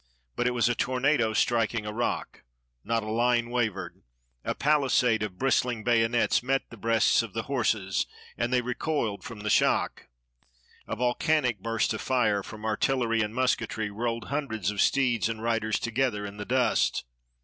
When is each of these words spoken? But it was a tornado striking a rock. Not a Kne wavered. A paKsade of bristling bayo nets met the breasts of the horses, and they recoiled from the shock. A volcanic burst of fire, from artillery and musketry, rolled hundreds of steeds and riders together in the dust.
But 0.35 0.47
it 0.47 0.55
was 0.55 0.67
a 0.67 0.73
tornado 0.73 1.31
striking 1.31 1.85
a 1.85 1.93
rock. 1.93 2.41
Not 2.83 3.03
a 3.03 3.05
Kne 3.05 3.51
wavered. 3.51 4.01
A 4.43 4.55
paKsade 4.55 5.21
of 5.21 5.37
bristling 5.37 5.83
bayo 5.83 6.07
nets 6.07 6.41
met 6.41 6.71
the 6.71 6.75
breasts 6.75 7.21
of 7.21 7.33
the 7.33 7.43
horses, 7.43 8.07
and 8.35 8.51
they 8.51 8.63
recoiled 8.63 9.23
from 9.23 9.41
the 9.41 9.49
shock. 9.51 10.07
A 10.87 10.95
volcanic 10.95 11.59
burst 11.59 11.93
of 11.93 12.01
fire, 12.01 12.41
from 12.41 12.65
artillery 12.65 13.21
and 13.21 13.35
musketry, 13.35 13.91
rolled 13.91 14.29
hundreds 14.29 14.71
of 14.71 14.81
steeds 14.81 15.29
and 15.29 15.43
riders 15.43 15.77
together 15.77 16.25
in 16.25 16.37
the 16.37 16.45
dust. 16.45 17.05